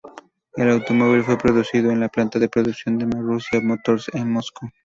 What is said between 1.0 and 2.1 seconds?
fue producido en la